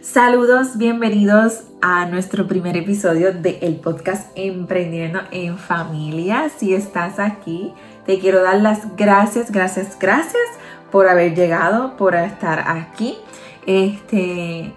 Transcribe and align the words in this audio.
Saludos, 0.00 0.78
bienvenidos 0.78 1.64
a 1.80 2.06
nuestro 2.06 2.46
primer 2.46 2.76
episodio 2.76 3.32
del 3.32 3.76
podcast 3.76 4.30
Emprendiendo 4.36 5.20
en 5.32 5.58
Familia. 5.58 6.50
Si 6.56 6.72
estás 6.72 7.18
aquí, 7.18 7.72
te 8.06 8.20
quiero 8.20 8.40
dar 8.40 8.60
las 8.60 8.96
gracias, 8.96 9.50
gracias, 9.50 9.98
gracias 9.98 10.44
por 10.92 11.08
haber 11.08 11.34
llegado, 11.34 11.96
por 11.96 12.14
estar 12.14 12.60
aquí. 12.68 13.18
Este, 13.66 14.72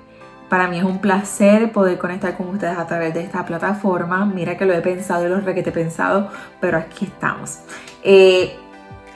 para 0.50 0.68
mí 0.68 0.80
es 0.80 0.84
un 0.84 1.00
placer 1.00 1.72
poder 1.72 2.00
conectar 2.00 2.36
con 2.36 2.48
ustedes 2.50 2.78
a 2.78 2.88
través 2.88 3.14
de 3.14 3.22
esta 3.22 3.46
plataforma. 3.46 4.26
Mira 4.26 4.58
que 4.58 4.66
lo 4.66 4.74
he 4.74 4.82
pensado 4.82 5.28
y 5.28 5.30
lo 5.30 5.40
requete 5.40 5.72
pensado, 5.72 6.32
pero 6.60 6.80
aquí 6.80 7.06
estamos. 7.06 7.60
Eh, 8.04 8.56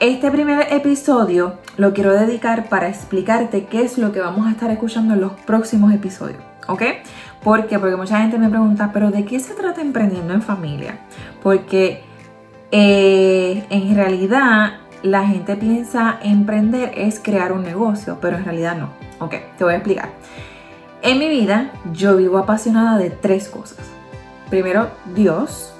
este 0.00 0.30
primer 0.30 0.72
episodio 0.72 1.54
lo 1.78 1.94
quiero 1.94 2.12
dedicar 2.12 2.68
para 2.68 2.88
explicarte 2.88 3.64
qué 3.64 3.82
es 3.82 3.96
lo 3.96 4.12
que 4.12 4.20
vamos 4.20 4.46
a 4.46 4.50
estar 4.50 4.70
escuchando 4.70 5.14
en 5.14 5.22
los 5.22 5.32
próximos 5.32 5.92
episodios, 5.92 6.38
¿ok? 6.68 6.82
¿Por 7.42 7.66
qué? 7.66 7.78
Porque 7.78 7.96
mucha 7.96 8.20
gente 8.20 8.38
me 8.38 8.48
pregunta, 8.48 8.90
pero 8.92 9.10
¿de 9.10 9.24
qué 9.24 9.40
se 9.40 9.54
trata 9.54 9.80
emprendiendo 9.80 10.34
en 10.34 10.42
familia? 10.42 10.98
Porque 11.42 12.02
eh, 12.72 13.64
en 13.70 13.94
realidad 13.94 14.80
la 15.02 15.26
gente 15.26 15.56
piensa 15.56 16.18
emprender 16.22 16.92
es 16.94 17.20
crear 17.20 17.52
un 17.52 17.62
negocio, 17.62 18.18
pero 18.20 18.36
en 18.36 18.44
realidad 18.44 18.76
no. 18.76 18.90
Ok, 19.18 19.34
te 19.56 19.64
voy 19.64 19.74
a 19.74 19.76
explicar. 19.76 20.10
En 21.02 21.18
mi 21.18 21.28
vida 21.28 21.70
yo 21.92 22.16
vivo 22.16 22.38
apasionada 22.38 22.98
de 22.98 23.10
tres 23.10 23.48
cosas. 23.48 23.78
Primero, 24.50 24.90
Dios. 25.14 25.72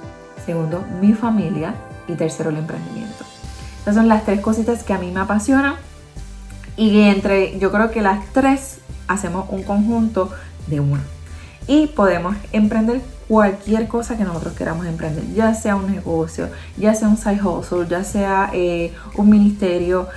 Segundo, 0.45 0.84
mi 1.01 1.12
familia. 1.12 1.74
Y 2.06 2.14
tercero, 2.14 2.51
el 2.51 2.59
emprendimiento. 2.59 3.24
Esas 3.86 3.95
son 3.95 4.08
las 4.08 4.24
tres 4.24 4.40
cositas 4.40 4.82
que 4.82 4.92
a 4.92 4.98
mí 4.98 5.12
me 5.12 5.20
apasionan. 5.20 5.76
Y 6.76 7.02
entre, 7.02 7.56
yo 7.60 7.70
creo 7.70 7.92
que 7.92 8.02
las 8.02 8.26
tres 8.32 8.78
hacemos 9.06 9.46
un 9.48 9.62
conjunto 9.62 10.28
de 10.66 10.80
una. 10.80 11.04
Y 11.68 11.86
podemos 11.86 12.34
emprender 12.50 13.01
cualquier 13.29 13.87
cosa 13.87 14.16
que 14.16 14.24
nosotros 14.24 14.54
queramos 14.54 14.87
emprender, 14.87 15.24
ya 15.34 15.54
sea 15.54 15.76
un 15.76 15.88
negocio, 15.88 16.48
ya 16.76 16.95
sea 16.96 17.07
un 17.07 17.16
side 17.16 17.40
hustle, 17.40 17.87
ya 17.88 18.02
sea 18.02 18.51
eh, 18.52 18.92
un 19.14 19.30
ministerio, 19.30 20.09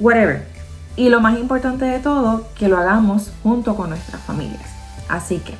whatever. 0.00 0.46
Y 0.96 1.10
lo 1.10 1.20
más 1.20 1.38
importante 1.38 1.84
de 1.84 1.98
todo, 1.98 2.48
que 2.54 2.68
lo 2.68 2.78
hagamos 2.78 3.32
junto 3.42 3.76
con 3.76 3.90
nuestras 3.90 4.22
familias. 4.22 4.70
Así 5.10 5.40
que 5.40 5.52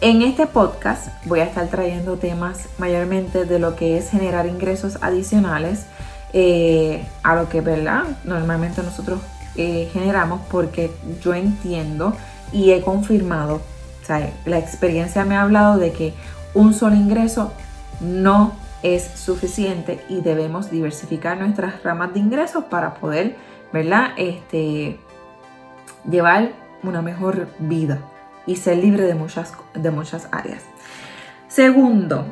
en 0.00 0.22
este 0.22 0.48
podcast 0.48 1.06
voy 1.26 1.38
a 1.38 1.44
estar 1.44 1.68
trayendo 1.68 2.16
temas 2.16 2.68
mayormente 2.78 3.44
de 3.44 3.60
lo 3.60 3.76
que 3.76 3.96
es 3.96 4.10
generar 4.10 4.46
ingresos 4.46 4.98
adicionales 5.02 5.86
eh, 6.32 7.06
a 7.22 7.34
lo 7.34 7.48
que, 7.48 7.60
¿verdad? 7.60 8.04
Normalmente 8.24 8.82
nosotros 8.82 9.20
eh, 9.56 9.90
generamos 9.92 10.40
porque 10.50 10.90
yo 11.22 11.34
entiendo 11.34 12.16
y 12.52 12.70
he 12.70 12.80
confirmado, 12.80 13.56
o 13.56 14.06
sea, 14.06 14.32
la 14.46 14.58
experiencia 14.58 15.24
me 15.24 15.36
ha 15.36 15.42
hablado 15.42 15.78
de 15.78 15.92
que 15.92 16.14
un 16.54 16.74
solo 16.74 16.94
ingreso 16.94 17.52
no 18.00 18.52
es 18.82 19.04
suficiente 19.14 20.04
y 20.08 20.20
debemos 20.20 20.70
diversificar 20.70 21.38
nuestras 21.38 21.82
ramas 21.82 22.14
de 22.14 22.20
ingresos 22.20 22.64
para 22.64 22.94
poder, 22.94 23.36
¿verdad? 23.72 24.10
Este, 24.16 24.98
llevar 26.10 26.52
una 26.82 27.00
mejor 27.00 27.48
vida 27.58 27.98
y 28.46 28.56
ser 28.56 28.78
libre 28.78 29.04
de 29.04 29.14
muchas, 29.14 29.52
de 29.74 29.90
muchas 29.90 30.28
áreas. 30.32 30.62
Segundo, 31.48 32.26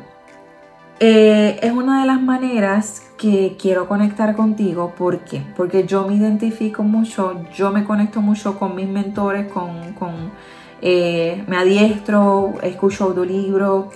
eh, 1.03 1.57
es 1.63 1.71
una 1.71 2.01
de 2.01 2.05
las 2.05 2.21
maneras 2.21 3.01
que 3.17 3.57
quiero 3.59 3.87
conectar 3.87 4.35
contigo. 4.35 4.93
¿Por 4.95 5.21
qué? 5.21 5.41
Porque 5.57 5.87
yo 5.87 6.07
me 6.07 6.13
identifico 6.13 6.83
mucho, 6.83 7.43
yo 7.55 7.71
me 7.71 7.85
conecto 7.85 8.21
mucho 8.21 8.59
con 8.59 8.75
mis 8.75 8.87
mentores, 8.87 9.51
con, 9.51 10.31
eh, 10.79 11.43
me 11.47 11.57
adiestro, 11.57 12.53
escucho 12.61 13.05
audiolibros 13.05 13.87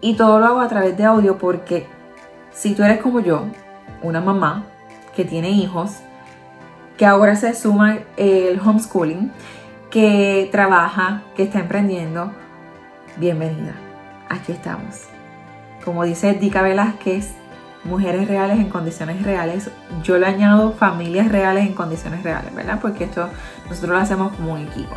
y 0.00 0.14
todo 0.14 0.38
lo 0.38 0.46
hago 0.46 0.60
a 0.60 0.68
través 0.68 0.96
de 0.96 1.04
audio 1.04 1.38
porque 1.38 1.88
si 2.52 2.76
tú 2.76 2.84
eres 2.84 3.00
como 3.00 3.18
yo, 3.18 3.46
una 4.00 4.20
mamá 4.20 4.62
que 5.16 5.24
tiene 5.24 5.50
hijos, 5.50 6.02
que 6.96 7.04
ahora 7.04 7.34
se 7.34 7.52
suma 7.54 7.98
el 8.16 8.60
homeschooling, 8.60 9.32
que 9.90 10.48
trabaja, 10.52 11.22
que 11.34 11.42
está 11.42 11.58
emprendiendo, 11.58 12.30
bienvenida. 13.16 13.74
Aquí 14.28 14.52
estamos 14.52 15.13
como 15.84 16.04
dice 16.04 16.32
Dica 16.34 16.62
Velázquez, 16.62 17.28
mujeres 17.84 18.26
reales 18.26 18.58
en 18.58 18.70
condiciones 18.70 19.22
reales. 19.22 19.70
Yo 20.02 20.18
le 20.18 20.26
añado 20.26 20.72
familias 20.72 21.30
reales 21.30 21.66
en 21.66 21.74
condiciones 21.74 22.22
reales, 22.22 22.54
¿verdad? 22.54 22.78
Porque 22.80 23.04
esto 23.04 23.28
nosotros 23.68 23.90
lo 23.90 23.98
hacemos 23.98 24.34
como 24.34 24.54
un 24.54 24.62
equipo. 24.62 24.94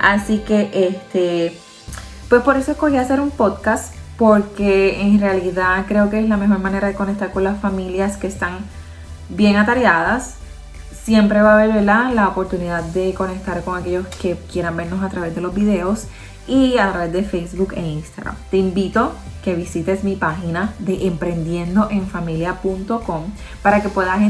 Así 0.00 0.38
que, 0.38 0.70
este, 0.72 1.56
pues 2.28 2.42
por 2.42 2.56
eso 2.56 2.72
escogí 2.72 2.96
hacer 2.96 3.20
un 3.20 3.30
podcast, 3.30 3.94
porque 4.16 5.00
en 5.00 5.20
realidad 5.20 5.84
creo 5.86 6.10
que 6.10 6.20
es 6.20 6.28
la 6.28 6.36
mejor 6.36 6.58
manera 6.58 6.88
de 6.88 6.94
conectar 6.94 7.32
con 7.32 7.44
las 7.44 7.58
familias 7.60 8.16
que 8.16 8.26
están 8.26 8.58
bien 9.28 9.56
atareadas. 9.56 10.36
Siempre 11.04 11.42
va 11.42 11.52
a 11.52 11.54
haber 11.54 11.72
¿verdad? 11.72 12.12
la 12.12 12.28
oportunidad 12.28 12.82
de 12.82 13.12
conectar 13.14 13.62
con 13.62 13.76
aquellos 13.78 14.06
que 14.06 14.36
quieran 14.50 14.76
vernos 14.76 15.02
a 15.02 15.08
través 15.08 15.34
de 15.34 15.40
los 15.40 15.52
videos 15.52 16.06
y 16.46 16.78
a 16.78 16.90
través 16.90 17.12
de 17.12 17.22
Facebook 17.22 17.74
e 17.76 17.80
Instagram. 17.80 18.34
Te 18.50 18.56
invito 18.56 19.12
que 19.42 19.54
visites 19.54 20.02
mi 20.04 20.16
página 20.16 20.74
de 20.78 21.06
emprendiendoenfamilia.com 21.06 23.24
para 23.62 23.82
que 23.82 23.88
puedas 23.88 24.20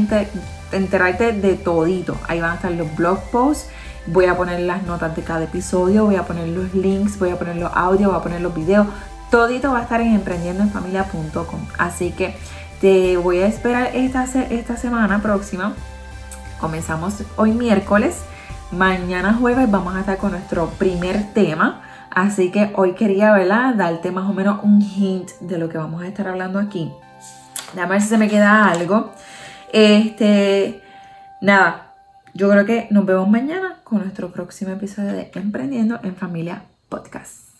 enterarte 0.71 1.33
de 1.33 1.55
todito. 1.55 2.15
Ahí 2.27 2.39
van 2.41 2.51
a 2.51 2.55
estar 2.55 2.71
los 2.71 2.95
blog 2.95 3.19
posts, 3.31 3.67
voy 4.07 4.25
a 4.25 4.35
poner 4.35 4.61
las 4.61 4.81
notas 4.83 5.15
de 5.15 5.21
cada 5.23 5.43
episodio, 5.43 6.05
voy 6.05 6.15
a 6.15 6.23
poner 6.23 6.47
los 6.47 6.73
links, 6.73 7.19
voy 7.19 7.29
a 7.29 7.37
poner 7.37 7.57
los 7.57 7.71
audios, 7.73 8.09
voy 8.09 8.19
a 8.19 8.23
poner 8.23 8.41
los 8.41 8.55
videos. 8.55 8.87
Todito 9.29 9.71
va 9.71 9.79
a 9.79 9.83
estar 9.83 10.01
en 10.01 10.15
emprendiendoenfamilia.com. 10.15 11.67
Así 11.77 12.11
que 12.11 12.35
te 12.81 13.17
voy 13.17 13.37
a 13.39 13.45
esperar 13.47 13.95
esta, 13.95 14.23
esta 14.23 14.77
semana 14.77 15.21
próxima. 15.21 15.75
Comenzamos 16.59 17.23
hoy 17.35 17.51
miércoles. 17.51 18.17
Mañana 18.71 19.35
jueves 19.35 19.69
vamos 19.69 19.95
a 19.95 19.99
estar 19.99 20.17
con 20.17 20.31
nuestro 20.31 20.69
primer 20.79 21.31
tema 21.33 21.83
Así 22.13 22.51
que 22.51 22.71
hoy 22.75 22.93
quería, 22.93 23.33
¿verdad? 23.33 23.73
Darte 23.75 24.11
más 24.11 24.29
o 24.29 24.33
menos 24.33 24.63
un 24.63 24.81
hint 24.81 25.31
de 25.39 25.57
lo 25.57 25.67
que 25.67 25.79
vamos 25.79 26.03
a 26.03 26.07
estar 26.07 26.27
hablando 26.27 26.59
aquí. 26.59 26.91
Déjame 27.73 27.93
ver 27.93 28.01
si 28.01 28.07
se 28.09 28.17
me 28.19 28.29
queda 28.29 28.69
algo. 28.69 29.11
Este, 29.71 30.81
nada, 31.41 31.93
yo 32.35 32.49
creo 32.51 32.65
que 32.65 32.87
nos 32.91 33.05
vemos 33.05 33.27
mañana 33.27 33.79
con 33.83 33.99
nuestro 33.99 34.31
próximo 34.31 34.71
episodio 34.71 35.13
de 35.13 35.31
Emprendiendo 35.33 35.99
en 36.03 36.15
Familia 36.15 36.63
Podcast. 36.87 37.52